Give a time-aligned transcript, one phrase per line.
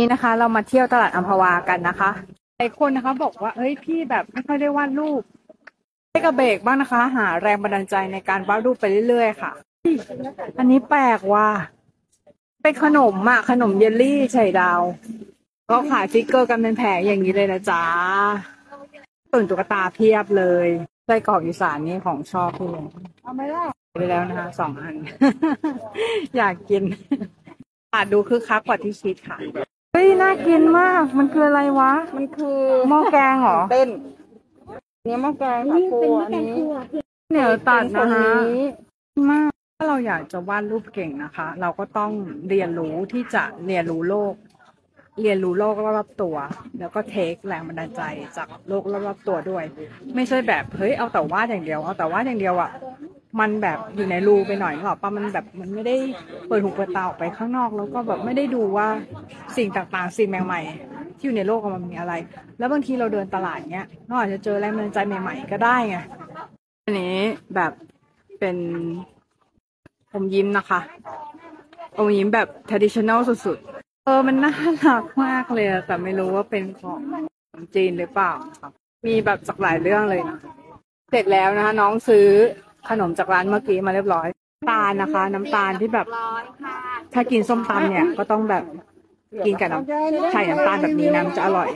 [0.00, 2.10] นี่นะคะ เรามาเที่ยวตลาดอัมพวากันนะคะ
[2.56, 5.22] หลายคนนะคะบอกว่าเฮ้ยพี่แบบไม่ค่อยได้วาดรูป
[6.10, 9.52] ให้กระเบกบ้างนะคะ หาแรงบันดาลใจในการวาดรูปไปเรื่อยๆค่ะ
[10.58, 11.48] อันนี้แปลกว่ะ
[12.62, 14.80] เป็นขนมอะขนมเยลลี่ไข่ดาว
[15.70, 17.84] ก็ขาย figure กันเป็นแผงอย่างนี้เลยนะจ๊ะ
[19.32, 20.68] ตุ่นตุ๊กตาเพียบเลย
[21.06, 22.86] ไส้กรอกอีสานนี่ของชอบพี่เลย
[23.22, 23.64] เอาไหมล่ะ
[23.98, 24.94] ไปแล้วนะคะสองอัน
[26.36, 26.82] อยากกิน
[27.94, 29.38] อาจดูคือคักกว่าที่คิดค่ะ
[30.20, 33.88] น่ากินมาก มันคืออะไรวะ มันคือหม้อแกงเหรอ เต้น
[35.04, 36.58] เนื้อหม้อแกงค่ะครัวอันนี้
[37.30, 38.60] เหนียวตัดเป็นะนฮะคนนี้
[39.30, 42.10] มาก ถ้าเราอยากจะวาดรูปเก่งนะคะ เราก็ต้อง
[42.48, 44.34] เรียนรู้ที่จะเรียนรู้โลก
[45.22, 46.36] เรียนรู้โลกรอบๆตัว
[46.78, 48.02] แล้วก็เทคแรงบันดาลใจ
[48.36, 49.64] จากโลกรอบๆตัวด้วย
[50.14, 52.70] ไม่ใช่แบบเฮ้ยเอาแต่วาดอย่างเดียว เอาแต่วาดอย่างเดียวอะ
[53.38, 55.96] มันแบบอยู่ในรูไปหน่อยหรอปะมันแบบมันไม่ได้
[56.48, 58.88] เปิดหูเปิดตาออกไปข้างนอก แล้วก็แบบไม่ได้ดูว่า
[59.56, 62.14] สิ่งต่างๆ สิ่งใหม่ๆ ที่อยู่ในโลกอะมันมีอะไร
[62.58, 65.96] แล้วบางทีเราเดินตลาดเนี้ยเราอาจจะเจอแรงบันดาลใจใหม่ ๆ ก็ได้ไง
[66.84, 67.18] อันนี้
[67.54, 67.72] แบบ
[68.38, 68.56] เป็น
[70.12, 70.80] อมยิ้มนะคะ
[71.96, 74.54] อมยิ้มแบบ traditional สุดๆเออมันน่า
[74.86, 77.00] รักมากเลยแต่ไม่รู้ว่าเป็นของ
[77.74, 78.72] จีนหรือเปล่าครับ
[79.06, 80.38] มีแบบจากหลายเรื่องเลยนะ
[81.10, 82.28] เสร็จแล้วนะคะน้องซื้อ
[82.88, 84.26] ขนมจากร้านเมื่อกี้มาเรียบร้อย
[84.70, 86.76] ตาลนะคะ น้ำตาลที่แบบร้อยค่ะ
[87.14, 88.64] ถ้ากินส้มตำเนี่ยก็ต้องแบบ
[89.46, 91.68] กินกับน้ำไข่น้ำตาลแบบนี้นะมันจะอร่อย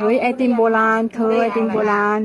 [0.00, 2.20] เฮ้ยไอติมโบราณ เธอไอติมโบราณ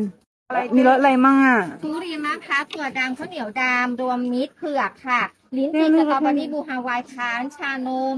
[0.75, 5.22] มีรสอะไรมั่งอะทุเรียนมะพร้าวถั่วดำข้าวเหนียวดำรวมมิตรเผือกค่ะ
[5.57, 8.17] ลิ้นจี่สตรอเบอรี่บูฮาวายค้านชานม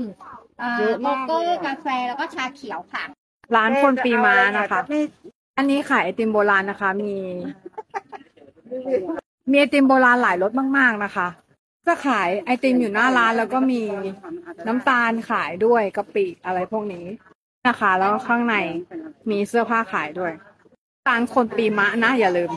[0.60, 3.04] เอ่อโลโก้กาแฟแล้วก็ชาเขียวค่ะ
[3.56, 4.80] ร้านคนปีม้านะคะ
[5.58, 7.14] อันนี้ขายไอติมโบราณนะคะ มี
[9.52, 11.28] มีไอติมโบราณหลายรสมาก ๆ นะคะ
[11.88, 13.82] จะขายไอติมอยู่หน้าร้านแล้วก็มี
[14.68, 17.06] น้ำตาลขายด้วยกะปิอะไรพวกนี้
[17.68, 18.56] นะคะ แล้วข้างใน
[19.30, 20.32] มีเสื้อผ้าขายด้วย
[21.08, 22.52] ร้านคนปีมะนะ อย่าลืม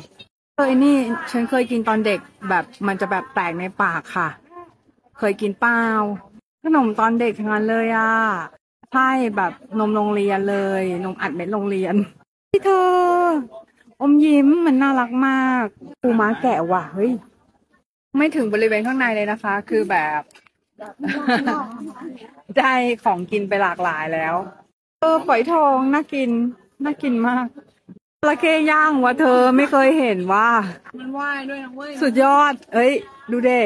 [0.54, 0.96] เคยนี่
[1.30, 4.28] ฉันเคยกินตอนเด็กแบบมันจะแบบแตกในปากค่ะ
[5.18, 5.82] เคยกินเปล่า
[6.62, 8.12] ขนมตอนเด็กทั้งนั้นเลยอะ
[8.92, 11.94] ใช่แบบนมโรงเรียนเลย นมอัดเม็ดโรงเรียน
[12.50, 12.84] พี่เธอ
[14.04, 15.66] อมยิ้มมันน่ารักมาก
[16.02, 17.12] ปูม้าแกะว่ะเฮ้ย
[18.16, 20.20] ไม่ถึงบริเวณข้างในเลยนะคะ คือแบบ
[22.58, 22.72] ได้
[23.04, 24.34] ของกินไปหลากหลายแล้ว
[25.00, 26.30] เออฝอยทองน่ากิน
[26.84, 27.46] น่ากินมาก
[28.20, 30.48] จระเข้ย่างวะเธอไม่เคยเห็นว่า
[30.98, 32.92] มันว่ายด้วยนะเว้ย สุดยอด เอ้ย
[33.30, 33.60] ดูเด้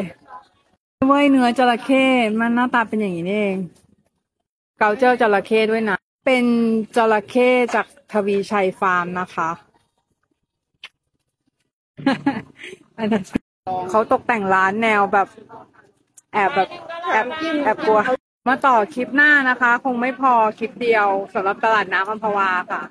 [1.08, 2.04] เว้ยเนื้อจระเข้
[2.40, 3.58] มันหน้าตาเป็นอย่างนี้นี่เอง
[4.78, 6.44] เกาเจอจระเข้ด้วยนะ เป็น
[6.96, 9.50] จระเข้จากทวีชัยฟาร์มนะคะ
[12.98, 13.24] อันนั้น
[13.90, 15.28] เขาตกแต่งร้านแนวแบบ
[16.32, 16.68] แอบแบบ
[17.12, 17.26] แอบ
[17.64, 18.00] แอบกลัว
[18.48, 22.82] มาต่อคลิปหน้านะคะ คงไม่พอคลิปเดียวสำหรับตลาดน้ำอัมพวาค่ะ